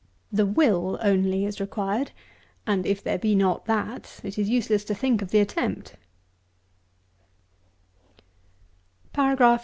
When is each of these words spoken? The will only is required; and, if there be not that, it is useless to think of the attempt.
The 0.31 0.47
will 0.47 0.97
only 1.03 1.45
is 1.45 1.59
required; 1.61 2.09
and, 2.65 2.87
if 2.87 3.03
there 3.03 3.19
be 3.19 3.35
not 3.35 3.65
that, 3.65 4.19
it 4.23 4.39
is 4.39 4.49
useless 4.49 4.83
to 4.85 4.95
think 4.95 5.21
of 5.21 5.29
the 5.29 5.37
attempt. 5.39 5.95